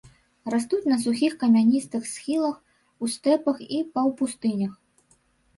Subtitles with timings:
[0.53, 2.57] Растуць на сухіх камяністых схілах,
[3.05, 4.73] у стэпах і паўпустынях.